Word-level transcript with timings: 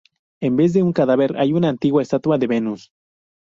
En 0.41 0.55
vez 0.55 0.73
de 0.73 0.81
un 0.81 0.93
cadáver, 0.93 1.35
hay 1.37 1.53
una 1.53 1.69
antigua 1.69 2.01
estatua 2.01 2.39
de 2.39 2.47
Venus. 2.47 2.91